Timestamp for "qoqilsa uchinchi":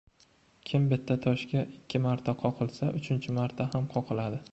2.39-3.37